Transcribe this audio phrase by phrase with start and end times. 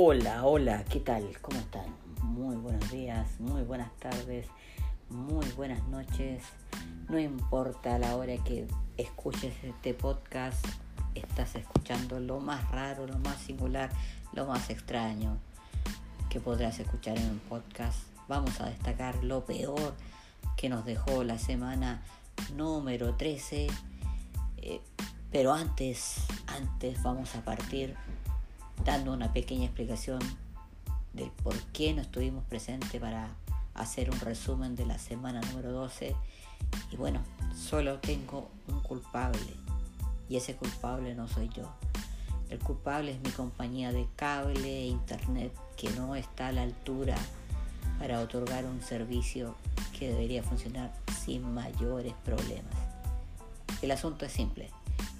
[0.00, 1.28] Hola, hola, ¿qué tal?
[1.42, 1.92] ¿Cómo están?
[2.22, 4.46] Muy buenos días, muy buenas tardes,
[5.10, 6.44] muy buenas noches.
[7.08, 10.64] No importa la hora que escuches este podcast,
[11.16, 13.90] estás escuchando lo más raro, lo más singular,
[14.34, 15.36] lo más extraño
[16.30, 17.98] que podrás escuchar en un podcast.
[18.28, 19.96] Vamos a destacar lo peor
[20.56, 22.04] que nos dejó la semana
[22.54, 23.66] número 13.
[24.58, 24.80] Eh,
[25.32, 27.96] pero antes, antes vamos a partir
[28.88, 30.18] dando una pequeña explicación
[31.12, 33.28] del por qué no estuvimos presentes para
[33.74, 36.16] hacer un resumen de la semana número 12.
[36.90, 37.20] Y bueno,
[37.54, 39.52] solo tengo un culpable
[40.30, 41.70] y ese culpable no soy yo.
[42.48, 47.16] El culpable es mi compañía de cable e internet que no está a la altura
[47.98, 49.54] para otorgar un servicio
[49.98, 50.94] que debería funcionar
[51.26, 52.74] sin mayores problemas.
[53.82, 54.70] El asunto es simple.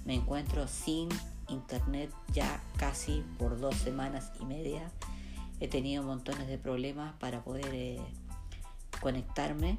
[0.05, 1.07] Me encuentro sin
[1.49, 4.89] internet ya casi por dos semanas y media.
[5.59, 7.99] He tenido montones de problemas para poder eh,
[9.01, 9.77] conectarme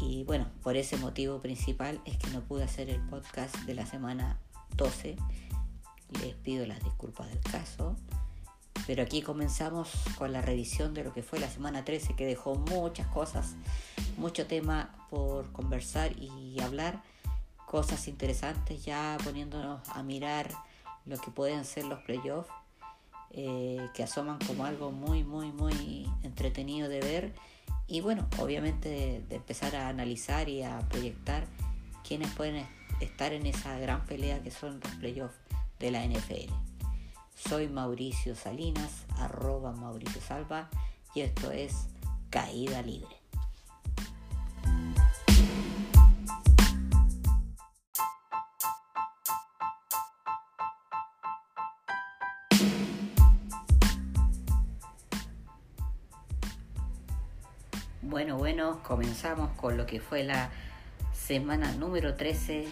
[0.00, 3.86] y bueno, por ese motivo principal es que no pude hacer el podcast de la
[3.86, 4.38] semana
[4.76, 5.16] 12.
[6.22, 7.96] Les pido las disculpas del caso.
[8.86, 12.54] Pero aquí comenzamos con la revisión de lo que fue la semana 13 que dejó
[12.54, 13.54] muchas cosas,
[14.16, 17.02] mucho tema por conversar y hablar,
[17.66, 20.48] cosas interesantes ya poniéndonos a mirar
[21.08, 22.50] lo que pueden ser los playoffs,
[23.30, 27.34] eh, que asoman como algo muy, muy, muy entretenido de ver.
[27.86, 28.88] Y bueno, obviamente
[29.28, 31.46] de, empezar a analizar y a proyectar
[32.06, 32.66] quiénes pueden
[33.00, 35.38] estar en esa gran pelea que son los playoffs
[35.78, 36.52] de la NFL.
[37.34, 40.68] Soy Mauricio Salinas, arroba Mauricio Salva,
[41.14, 41.86] y esto es
[42.30, 43.17] Caída Libre.
[58.18, 60.50] Bueno, bueno, comenzamos con lo que fue la
[61.12, 62.66] semana número 13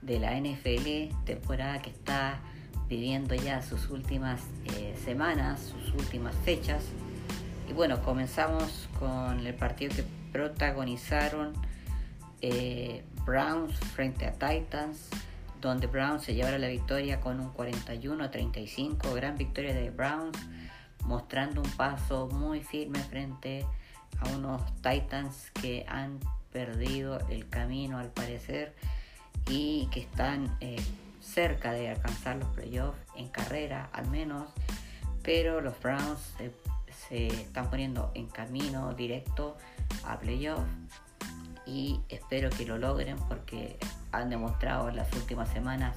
[0.00, 2.38] de la NFL, temporada que está
[2.88, 6.84] viviendo ya sus últimas eh, semanas, sus últimas fechas.
[7.68, 11.52] Y bueno, comenzamos con el partido que protagonizaron
[12.40, 15.08] eh, Browns frente a Titans,
[15.60, 20.38] donde Browns se llevaron la victoria con un 41 a 35, gran victoria de Browns,
[21.06, 23.79] mostrando un paso muy firme frente a
[24.20, 26.20] a unos Titans que han
[26.52, 28.74] perdido el camino al parecer
[29.48, 30.80] y que están eh,
[31.20, 34.48] cerca de alcanzar los playoffs en carrera al menos,
[35.22, 36.20] pero los Browns
[37.08, 39.56] se están poniendo en camino directo
[40.04, 40.68] a playoffs
[41.66, 43.78] y espero que lo logren porque
[44.12, 45.96] han demostrado en las últimas semanas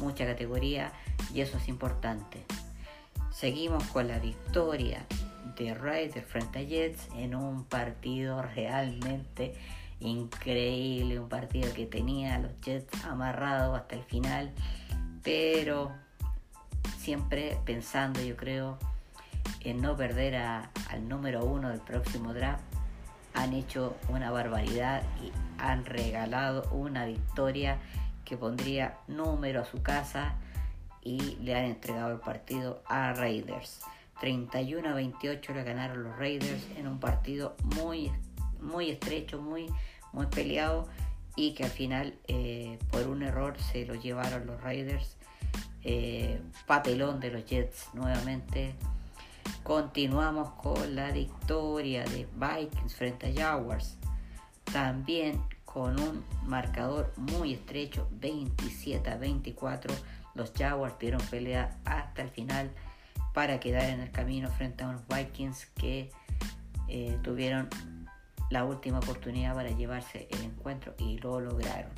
[0.00, 0.92] mucha categoría
[1.32, 2.44] y eso es importante.
[3.30, 5.06] Seguimos con la victoria
[5.64, 9.54] de Raiders frente a Jets en un partido realmente
[10.00, 14.52] increíble, un partido que tenía a los Jets amarrados hasta el final,
[15.22, 15.92] pero
[16.98, 18.78] siempre pensando, yo creo,
[19.60, 22.62] en no perder al número uno del próximo draft,
[23.34, 27.78] han hecho una barbaridad y han regalado una victoria
[28.24, 30.34] que pondría número a su casa
[31.02, 33.80] y le han entregado el partido a Raiders.
[34.20, 38.10] 31 a 28 le ganaron los Raiders en un partido muy,
[38.60, 39.66] muy estrecho, muy,
[40.12, 40.88] muy peleado
[41.36, 45.16] y que al final eh, por un error se lo llevaron los Raiders.
[45.84, 48.74] Eh, papelón de los Jets nuevamente.
[49.62, 53.96] Continuamos con la victoria de Vikings frente a Jaguars.
[54.64, 59.94] También con un marcador muy estrecho, 27 a 24.
[60.34, 62.70] Los Jaguars dieron pelea hasta el final
[63.36, 66.10] para quedar en el camino frente a unos Vikings que
[66.88, 67.68] eh, tuvieron
[68.48, 71.90] la última oportunidad para llevarse el encuentro y lo lograron.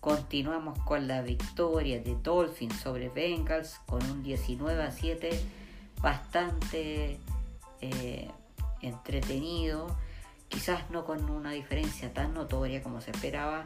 [0.00, 5.40] Continuamos con la victoria de Dolphins sobre Bengals con un 19 a 7
[6.02, 7.18] bastante
[7.80, 8.30] eh,
[8.82, 9.96] entretenido,
[10.48, 13.64] quizás no con una diferencia tan notoria como se esperaba,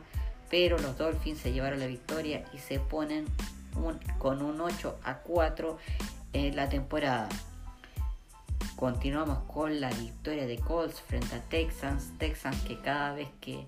[0.50, 3.26] pero los Dolphins se llevaron la victoria y se ponen
[4.18, 5.78] con un 8 a 4
[6.36, 7.28] la temporada.
[8.76, 12.12] Continuamos con la victoria de Colts frente a Texans.
[12.18, 13.66] Texans que cada vez que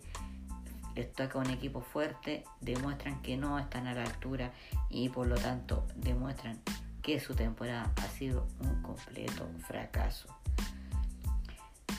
[0.94, 4.52] les toca un equipo fuerte demuestran que no están a la altura
[4.90, 6.60] y por lo tanto demuestran
[7.00, 10.28] que su temporada ha sido un completo fracaso.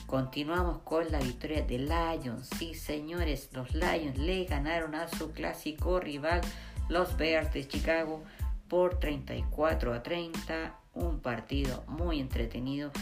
[0.06, 2.48] Continuamos con la victoria de Lions.
[2.58, 6.40] Sí, señores, los Lions le ganaron a su clásico rival,
[6.88, 8.22] los Bears de Chicago,
[8.70, 12.92] por 34 a 30 un partido muy entretenido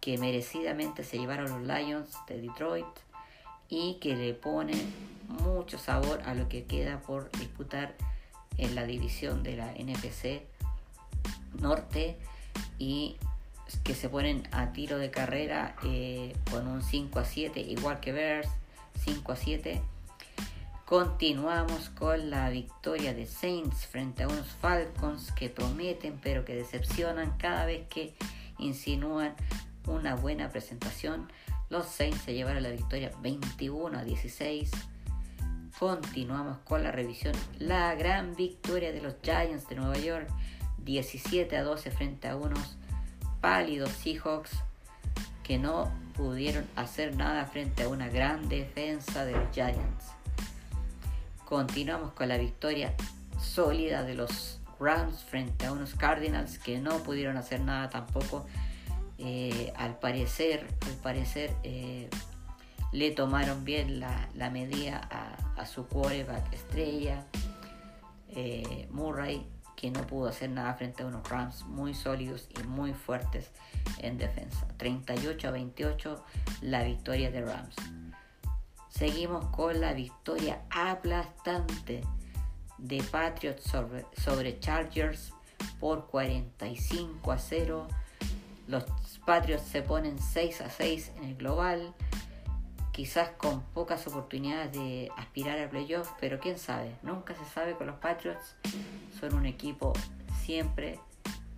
[0.00, 2.86] que merecidamente se llevaron los Lions de Detroit
[3.68, 4.74] y que le pone
[5.42, 7.96] mucho sabor a lo que queda por disputar
[8.56, 10.42] en la división de la NFC
[11.60, 12.16] Norte
[12.78, 13.16] y
[13.82, 18.12] que se ponen a tiro de carrera eh, con un 5 a 7 igual que
[18.12, 18.48] Bears
[19.04, 19.82] 5 a 7
[20.86, 27.36] continuamos con la victoria de Saints frente a unos Falcons que prometen pero que decepcionan
[27.36, 28.14] cada vez que
[28.58, 29.34] insinúan
[29.86, 31.30] una buena presentación.
[31.68, 34.70] Los Saints se llevaron la victoria 21 a 16
[35.78, 37.34] continuamos con la revisión.
[37.58, 40.28] La gran victoria de los Giants de Nueva York
[40.78, 42.76] 17 a 12 frente a unos
[43.40, 44.52] pálidos Seahawks
[45.42, 50.15] que no pudieron hacer nada frente a una gran defensa de los Giants.
[51.46, 52.92] Continuamos con la victoria
[53.40, 58.46] sólida de los Rams frente a unos Cardinals que no pudieron hacer nada tampoco.
[59.18, 62.10] Eh, al parecer, al parecer eh,
[62.90, 64.98] le tomaron bien la, medida
[65.56, 67.24] a, su quarterback estrella,
[68.30, 69.46] eh, Murray,
[69.76, 73.52] que no pudo hacer nada frente a unos Rams muy sólidos y muy fuertes
[73.98, 74.66] en defensa.
[74.78, 76.24] 38 a 28
[76.62, 77.76] la victoria de Rams.
[78.96, 82.00] Seguimos con la victoria aplastante
[82.78, 83.62] de Patriots
[84.16, 85.34] sobre, Chargers
[85.78, 87.88] por 45 a 0.
[88.68, 88.84] Los
[89.26, 91.94] Patriots se ponen 6 a 6 en el global
[92.92, 97.88] quizás con pocas oportunidades de aspirar al playoff, pero quién sabe, nunca se sabe con
[97.88, 98.56] los Patriots,
[99.20, 99.92] son un equipo
[100.42, 100.98] siempre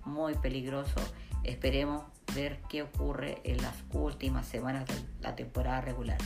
[0.04, 0.96] muy peligroso,
[1.44, 2.02] esperemos
[2.34, 6.18] ver qué ocurre en las últimas semanas de la temporada regular.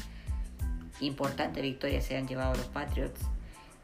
[1.02, 3.20] Importante victoria se han llevado los Patriots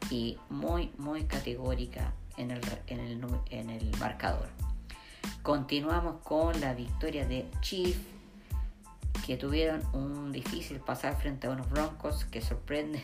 [0.09, 4.47] y muy, muy categórica en el, en el, en el marcador.
[5.43, 7.97] Continuamos con la victoria de Chief
[9.25, 13.03] que tuvieron un difícil pasar frente a unos Broncos que sorprenden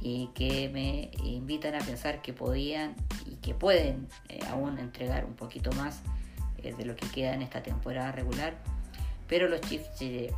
[0.00, 2.94] y que me invitan a pensar que podían
[3.24, 6.02] y que pueden eh, aún entregar un poquito más
[6.58, 8.56] eh, de lo que queda en esta temporada regular.
[9.26, 9.88] Pero los Chiefs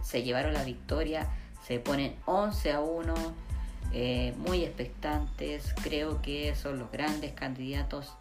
[0.02, 1.28] se, llevaron la victoria,
[1.66, 3.14] se ponen 11 a 1,
[3.92, 8.12] eh, muy expectantes, creo que son los grandes candidatos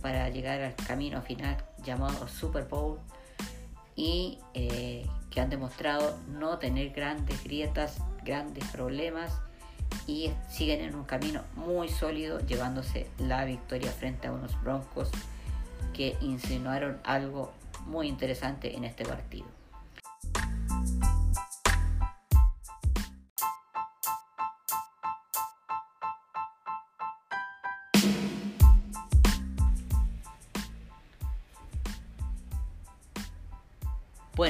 [0.00, 2.98] para llegar al camino final llamado Super Bowl
[3.96, 9.32] y que han demostrado no tener grandes grietas, grandes problemas
[10.06, 15.10] y siguen en un camino muy sólido llevándose la victoria frente a unos Broncos
[15.92, 17.52] que insinuaron algo
[17.86, 19.46] muy interesante en este partido.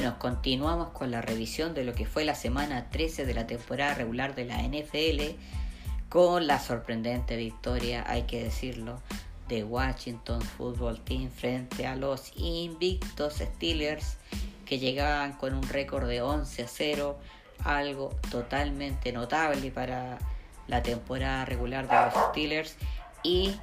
[0.05, 3.95] Bueno, continuamos con la revisión de lo que fue la semana 13 de la temporada
[3.95, 5.35] regular de la NFL
[6.09, 9.01] con la sorprendente victoria, hay que decirlo,
[9.47, 14.17] de Washington Football Team frente a los invictos Steelers
[14.67, 17.17] que llegaban con un récord de 11 a 0,
[17.63, 20.19] algo totalmente notable para
[20.67, 22.77] la temporada regular de los Steelers
[23.23, 23.55] y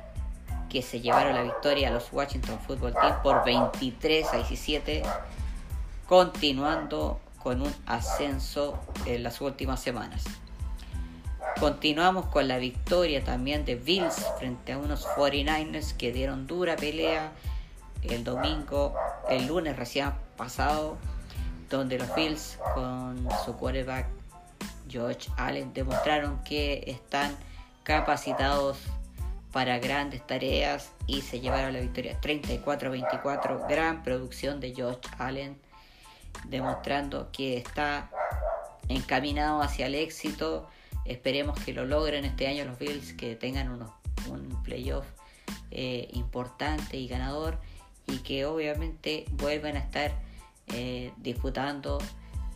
[0.69, 5.05] que se llevaron la victoria a los Washington Football Team por 23 a 17
[6.13, 10.25] continuando con un ascenso en las últimas semanas.
[11.59, 17.33] Continuamos con la victoria también de Bills frente a unos 49ers que dieron dura pelea
[18.03, 18.95] el domingo,
[19.31, 20.99] el lunes recién pasado,
[21.71, 24.07] donde los Bills con su quarterback
[24.91, 27.35] George Allen demostraron que están
[27.85, 28.77] capacitados
[29.51, 35.72] para grandes tareas y se llevaron la victoria 34-24, gran producción de George Allen
[36.49, 38.11] demostrando que está
[38.89, 40.69] encaminado hacia el éxito.
[41.05, 43.69] Esperemos que lo logren este año los Bills, que tengan
[44.29, 45.07] un playoff
[45.75, 47.59] eh, importante y ganador
[48.07, 50.13] y que obviamente vuelvan a estar
[50.67, 51.99] eh, disputando,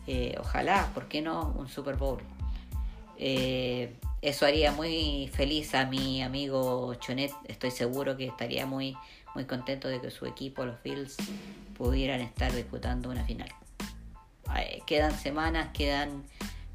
[0.05, 1.51] eh, ojalá, ¿por qué no?
[1.57, 2.21] Un Super Bowl.
[3.17, 8.95] eso haría muy feliz a mi amigo Chonet, estoy seguro que estaría muy,
[9.33, 11.17] muy contento de que su equipo, los Bills,
[11.75, 13.49] pudieran estar disputando una final.
[14.55, 16.23] Eh, quedan semanas, quedan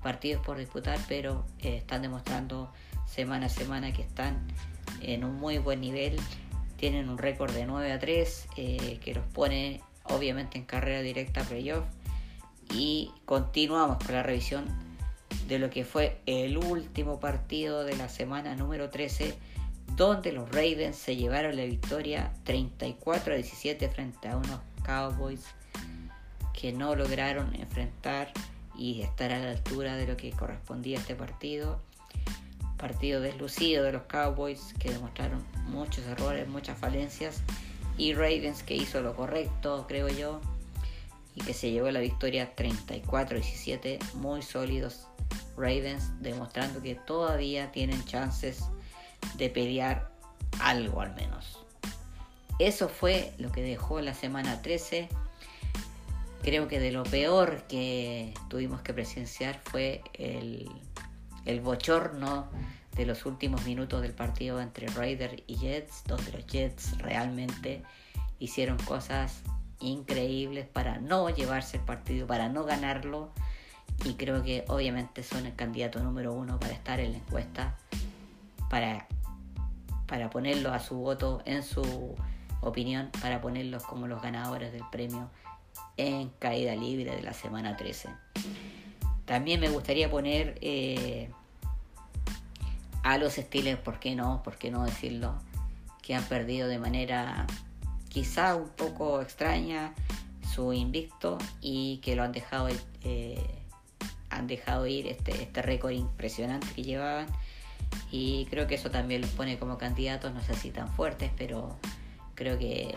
[0.03, 2.73] partidos por disputar, pero eh, están demostrando
[3.07, 4.47] semana a semana que están
[5.01, 6.19] en un muy buen nivel.
[6.77, 11.43] Tienen un récord de 9 a 3 eh, que los pone obviamente en carrera directa
[11.43, 11.85] playoff.
[12.75, 14.67] Y continuamos con la revisión
[15.47, 19.37] de lo que fue el último partido de la semana número 13
[19.97, 25.45] donde los Ravens se llevaron la victoria 34 a 17 frente a unos Cowboys
[26.53, 28.33] que no lograron enfrentar
[28.77, 31.81] y estar a la altura de lo que correspondía a este partido.
[32.77, 37.43] Partido deslucido de los Cowboys que demostraron muchos errores, muchas falencias
[37.97, 40.41] y Ravens que hizo lo correcto, creo yo,
[41.35, 45.07] y que se llevó la victoria 34-17, muy sólidos
[45.57, 48.65] Ravens, demostrando que todavía tienen chances
[49.37, 50.11] de pelear
[50.61, 51.59] algo al menos.
[52.59, 55.09] Eso fue lo que dejó la semana 13.
[56.43, 60.69] Creo que de lo peor que tuvimos que presenciar fue el,
[61.61, 62.49] bochorno
[62.97, 67.85] de los últimos minutos del partido entre Raiders y Jets, donde los Jets realmente
[68.41, 69.43] hicieron cosas
[69.79, 73.31] increíbles para no llevarse el partido, para no ganarlo.
[74.05, 77.79] Y creo que obviamente son el candidato número uno para estar en la encuesta,
[78.69, 79.07] para,
[80.09, 82.17] para ponerlo a su voto, en su
[82.63, 85.31] opinión, para ponerlos como los ganadores del premio
[85.97, 88.09] en caída libre de la semana 13.
[89.25, 91.31] También me gustaría poner eh,
[93.03, 94.43] a los Steelers, ¿por qué no?
[94.43, 95.35] ¿Por qué no decirlo?
[96.03, 97.47] Que han perdido de manera
[98.09, 99.95] quizá un poco extraña
[100.55, 102.69] su invicto y que lo han dejado
[103.05, 103.43] eh,
[104.29, 107.27] han dejado ir este, este récord impresionante que llevaban
[108.11, 111.77] y creo que eso también los pone como candidatos, no sé si tan fuertes, pero
[112.35, 112.95] creo que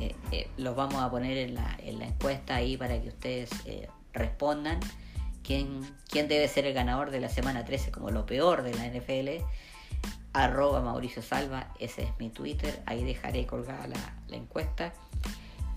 [0.00, 3.50] eh, eh, los vamos a poner en la, en la encuesta ahí para que ustedes
[4.12, 4.80] respondan
[5.42, 8.86] quién, quién debe ser el ganador de la semana 13 como lo peor de la
[8.86, 9.44] NFL
[10.32, 14.92] arroba Mauricio Salva, ese es mi Twitter, ahí dejaré colgada la, encuesta.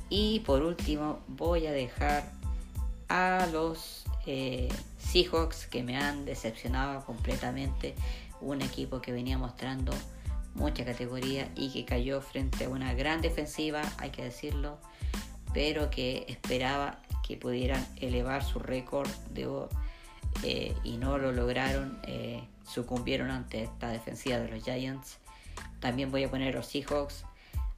[0.09, 2.23] Y por último voy a dejar
[3.07, 7.95] a los eh, Seahawks que me han decepcionado completamente,
[8.41, 9.93] un equipo que venía mostrando
[10.53, 14.79] mucha categoría y que cayó frente a una gran defensiva, hay que decirlo,
[15.53, 19.47] pero que esperaba que pudieran elevar su récord de
[20.43, 25.17] eh, y no lo lograron, eh, sucumbieron ante esta defensiva de los Giants.
[25.79, 27.25] También voy a poner los Seahawks,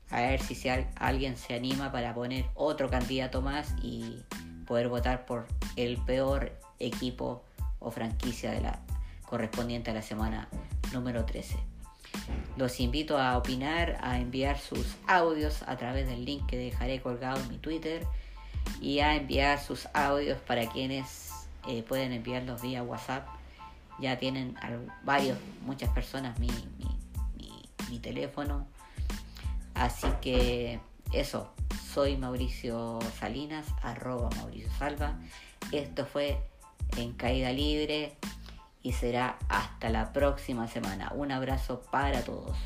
[0.09, 4.21] a ver si alguien se anima para poner otro candidato más y
[4.65, 7.43] poder votar por el peor equipo
[7.79, 8.79] o franquicia de la
[9.25, 10.47] correspondiente a la semana
[10.93, 11.72] número 13.
[12.55, 17.39] Los invito a opinar, a enviar sus audios a través del link que dejaré colgado
[17.41, 18.05] en mi Twitter
[18.81, 21.31] y a enviar sus audios para quienes
[21.67, 23.27] eh, pueden enviarlos vía WhatsApp.
[23.99, 24.55] Ya tienen
[25.03, 26.49] varios, muchas personas mi,
[27.89, 28.67] mi, teléfono.
[29.75, 30.79] Así que
[31.13, 31.53] eso,
[31.93, 35.19] soy Mauricio Salinas, arroba Mauricio Salva.
[35.71, 36.39] Esto fue
[36.97, 38.17] en caída libre
[38.83, 41.11] y será hasta la próxima semana.
[41.15, 42.57] Un abrazo para todos.